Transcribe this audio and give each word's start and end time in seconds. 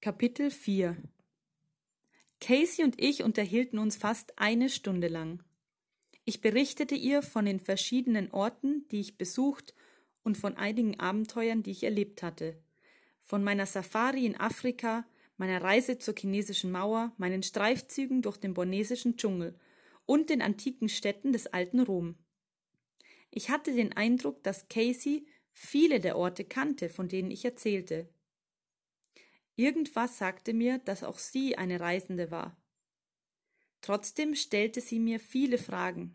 Kapitel 0.00 0.52
4 0.52 0.96
Casey 2.40 2.84
und 2.84 3.02
ich 3.02 3.24
unterhielten 3.24 3.80
uns 3.80 3.96
fast 3.96 4.38
eine 4.38 4.68
Stunde 4.68 5.08
lang. 5.08 5.42
Ich 6.24 6.40
berichtete 6.40 6.94
ihr 6.94 7.20
von 7.20 7.46
den 7.46 7.58
verschiedenen 7.58 8.30
Orten, 8.30 8.86
die 8.92 9.00
ich 9.00 9.18
besucht 9.18 9.74
und 10.22 10.38
von 10.38 10.56
einigen 10.56 11.00
Abenteuern, 11.00 11.64
die 11.64 11.72
ich 11.72 11.82
erlebt 11.82 12.22
hatte. 12.22 12.62
Von 13.22 13.42
meiner 13.42 13.66
Safari 13.66 14.24
in 14.24 14.38
Afrika, 14.38 15.04
meiner 15.36 15.60
Reise 15.60 15.98
zur 15.98 16.14
chinesischen 16.16 16.70
Mauer, 16.70 17.12
meinen 17.16 17.42
Streifzügen 17.42 18.22
durch 18.22 18.36
den 18.36 18.54
bornesischen 18.54 19.16
Dschungel 19.16 19.58
und 20.06 20.30
den 20.30 20.42
antiken 20.42 20.88
Städten 20.88 21.32
des 21.32 21.48
alten 21.48 21.80
Rom. 21.80 22.14
Ich 23.32 23.50
hatte 23.50 23.74
den 23.74 23.94
Eindruck, 23.94 24.44
dass 24.44 24.68
Casey 24.68 25.26
viele 25.50 25.98
der 25.98 26.16
Orte 26.16 26.44
kannte, 26.44 26.88
von 26.88 27.08
denen 27.08 27.32
ich 27.32 27.44
erzählte. 27.44 28.08
Irgendwas 29.58 30.18
sagte 30.18 30.54
mir, 30.54 30.78
dass 30.78 31.02
auch 31.02 31.18
sie 31.18 31.58
eine 31.58 31.80
Reisende 31.80 32.30
war. 32.30 32.56
Trotzdem 33.80 34.36
stellte 34.36 34.80
sie 34.80 35.00
mir 35.00 35.18
viele 35.18 35.58
Fragen. 35.58 36.14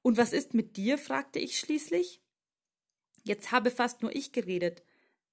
Und 0.00 0.16
was 0.16 0.32
ist 0.32 0.54
mit 0.54 0.78
dir? 0.78 0.96
fragte 0.96 1.38
ich 1.38 1.58
schließlich. 1.58 2.22
Jetzt 3.22 3.52
habe 3.52 3.70
fast 3.70 4.00
nur 4.00 4.16
ich 4.16 4.32
geredet. 4.32 4.82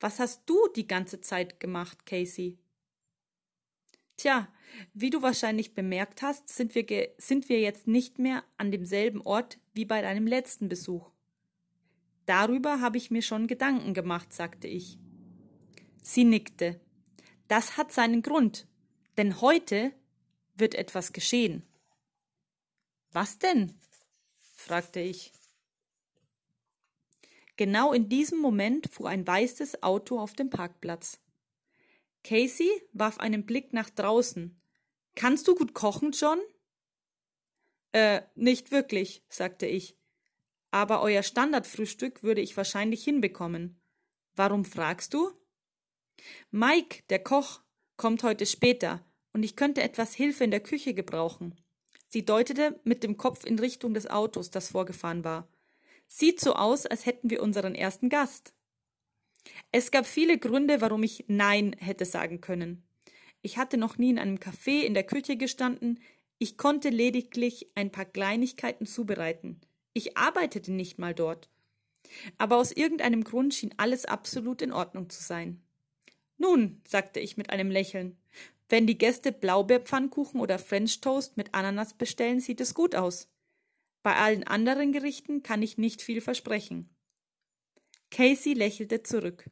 Was 0.02 0.20
hast 0.20 0.42
du 0.46 0.58
die 0.76 0.88
ganze 0.88 1.22
Zeit 1.22 1.62
gemacht, 1.62 2.06
Casey? 2.06 2.58
Tja, 4.18 4.54
wie 4.94 5.10
du 5.10 5.22
wahrscheinlich 5.22 5.74
bemerkt 5.74 6.22
hast, 6.22 6.50
sind 6.50 6.76
wir, 6.76 6.86
sind 7.18 7.48
wir 7.48 7.62
jetzt 7.62 7.88
nicht 7.88 8.20
mehr 8.20 8.44
an 8.58 8.72
demselben 8.72 9.22
Ort 9.22 9.58
wie 9.74 9.86
bei 9.86 10.02
deinem 10.02 10.28
letzten 10.28 10.68
Besuch. 10.68 11.12
Darüber 12.26 12.82
habe 12.82 12.98
ich 12.98 13.10
mir 13.10 13.22
schon 13.22 13.48
Gedanken 13.48 13.94
gemacht, 13.94 14.34
sagte 14.34 14.68
ich. 14.68 15.00
Sie 16.08 16.24
nickte. 16.24 16.80
Das 17.50 17.76
hat 17.76 17.92
seinen 17.92 18.22
Grund, 18.22 18.66
denn 19.18 19.42
heute 19.42 19.92
wird 20.56 20.74
etwas 20.74 21.12
geschehen. 21.12 21.68
Was 23.12 23.40
denn? 23.40 23.78
fragte 24.56 25.02
ich. 25.02 25.34
Genau 27.58 27.92
in 27.92 28.08
diesem 28.08 28.40
Moment 28.40 28.90
fuhr 28.90 29.10
ein 29.10 29.28
weißes 29.28 29.84
Auto 29.84 30.18
auf 30.18 30.32
dem 30.32 30.50
Parkplatz. 30.50 31.20
Casey 32.24 32.72
warf 32.94 33.20
einen 33.20 33.46
Blick 33.46 33.74
nach 33.74 33.90
draußen. 33.90 34.58
Kannst 35.14 35.46
du 35.50 35.56
gut 35.56 35.74
kochen, 35.74 36.14
John? 36.14 36.40
Äh, 37.92 38.22
nicht 38.34 38.72
wirklich, 38.72 39.26
sagte 39.28 39.66
ich. 39.66 39.98
Aber 40.72 41.02
euer 41.02 41.24
Standardfrühstück 41.24 42.24
würde 42.24 42.40
ich 42.40 42.56
wahrscheinlich 42.56 43.04
hinbekommen. 43.04 43.82
Warum 44.38 44.64
fragst 44.64 45.14
du? 45.14 45.34
Mike, 46.52 47.04
der 47.10 47.20
Koch, 47.20 47.62
kommt 47.96 48.24
heute 48.24 48.46
später, 48.46 49.04
und 49.34 49.44
ich 49.44 49.56
könnte 49.56 49.82
etwas 49.82 50.14
Hilfe 50.14 50.44
in 50.44 50.52
der 50.52 50.60
Küche 50.60 50.94
gebrauchen. 50.94 51.56
Sie 52.10 52.24
deutete 52.24 52.80
mit 52.84 53.04
dem 53.04 53.18
Kopf 53.18 53.46
in 53.46 53.60
Richtung 53.60 53.94
des 53.94 54.08
Autos, 54.10 54.50
das 54.50 54.70
vorgefahren 54.70 55.24
war. 55.24 55.48
Sieht 56.08 56.40
so 56.40 56.54
aus, 56.54 56.86
als 56.86 57.06
hätten 57.06 57.30
wir 57.30 57.44
unseren 57.44 57.76
ersten 57.76 58.10
Gast. 58.10 58.54
Es 59.72 59.92
gab 59.92 60.06
viele 60.06 60.38
Gründe, 60.38 60.82
warum 60.82 61.04
ich 61.04 61.26
Nein 61.28 61.76
hätte 61.80 62.06
sagen 62.06 62.42
können. 62.42 62.88
Ich 63.42 63.58
hatte 63.58 63.78
noch 63.78 63.98
nie 63.98 64.10
in 64.10 64.20
einem 64.20 64.38
Café 64.38 64.82
in 64.82 64.94
der 64.94 65.04
Küche 65.04 65.38
gestanden, 65.38 66.00
ich 66.40 66.58
konnte 66.58 66.90
lediglich 66.90 67.72
ein 67.76 67.92
paar 67.92 68.06
Kleinigkeiten 68.06 68.86
zubereiten. 68.86 69.60
Ich 69.94 70.18
arbeitete 70.18 70.72
nicht 70.72 71.00
mal 71.00 71.16
dort. 71.16 71.50
Aber 72.38 72.58
aus 72.58 72.72
irgendeinem 72.72 73.24
Grund 73.24 73.56
schien 73.56 73.74
alles 73.78 74.06
absolut 74.06 74.62
in 74.62 74.72
Ordnung 74.72 75.10
zu 75.10 75.24
sein. 75.24 75.64
Nun, 76.38 76.82
sagte 76.88 77.20
ich 77.20 77.38
mit 77.38 77.50
einem 77.50 77.72
Lächeln, 77.72 78.18
wenn 78.70 78.86
die 78.86 78.98
Gäste 78.98 79.32
Blaubeerpfannkuchen 79.32 80.42
oder 80.42 80.60
French 80.60 81.02
Toast 81.02 81.38
mit 81.38 81.54
Ananas 81.54 81.94
bestellen, 81.94 82.40
sieht 82.40 82.60
es 82.62 82.74
gut 82.74 82.96
aus. 82.96 83.30
Bei 84.04 84.16
allen 84.16 84.44
anderen 84.46 84.92
Gerichten 84.92 85.42
kann 85.42 85.62
ich 85.62 85.78
nicht 85.78 86.02
viel 86.02 86.22
versprechen. 86.22 86.90
Casey 88.12 88.54
lächelte 88.54 89.04
zurück. 89.04 89.50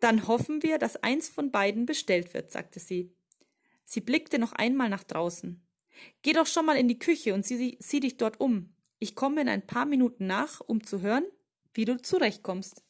Dann 0.00 0.28
hoffen 0.28 0.62
wir, 0.62 0.78
dass 0.78 0.96
eins 0.96 1.28
von 1.28 1.50
beiden 1.50 1.86
bestellt 1.86 2.34
wird, 2.34 2.52
sagte 2.52 2.78
sie. 2.78 3.12
Sie 3.84 4.00
blickte 4.00 4.38
noch 4.38 4.52
einmal 4.52 4.88
nach 4.88 5.04
draußen. 5.04 5.60
Geh 6.22 6.32
doch 6.32 6.46
schon 6.46 6.66
mal 6.66 6.76
in 6.76 6.88
die 6.88 6.98
Küche 6.98 7.34
und 7.34 7.44
sieh, 7.44 7.76
sieh 7.80 8.00
dich 8.00 8.16
dort 8.16 8.40
um. 8.40 8.74
Ich 9.00 9.14
komme 9.14 9.40
in 9.40 9.48
ein 9.48 9.66
paar 9.66 9.86
Minuten 9.86 10.26
nach, 10.26 10.60
um 10.60 10.84
zu 10.84 11.00
hören, 11.00 11.24
wie 11.74 11.84
du 11.84 12.00
zurechtkommst. 12.00 12.84